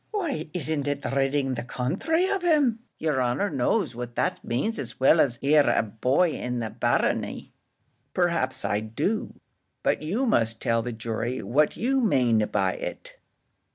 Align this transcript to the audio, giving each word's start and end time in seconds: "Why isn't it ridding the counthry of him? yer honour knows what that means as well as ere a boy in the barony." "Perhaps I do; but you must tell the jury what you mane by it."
"Why 0.09 0.49
isn't 0.51 0.87
it 0.87 1.05
ridding 1.05 1.53
the 1.53 1.61
counthry 1.61 2.25
of 2.27 2.41
him? 2.41 2.79
yer 2.97 3.21
honour 3.21 3.51
knows 3.51 3.93
what 3.93 4.15
that 4.15 4.43
means 4.43 4.79
as 4.79 4.99
well 4.99 5.21
as 5.21 5.37
ere 5.43 5.69
a 5.69 5.83
boy 5.83 6.31
in 6.31 6.57
the 6.59 6.71
barony." 6.71 7.53
"Perhaps 8.11 8.65
I 8.65 8.79
do; 8.79 9.35
but 9.83 10.01
you 10.01 10.25
must 10.25 10.59
tell 10.59 10.81
the 10.81 10.91
jury 10.91 11.43
what 11.43 11.77
you 11.77 12.01
mane 12.03 12.39
by 12.51 12.73
it." 12.73 13.19